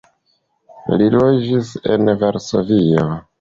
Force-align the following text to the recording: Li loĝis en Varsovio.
Li 1.01 1.09
loĝis 1.15 1.69
en 1.97 2.11
Varsovio. 2.25 3.07